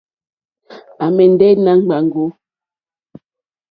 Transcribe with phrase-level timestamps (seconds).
[1.03, 2.25] À mɛ̀ndɛ̀ nà gbàáŋgò.